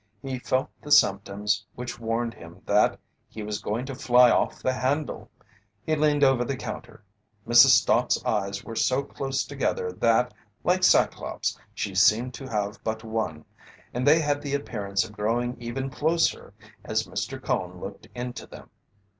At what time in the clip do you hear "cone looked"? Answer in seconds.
17.39-18.07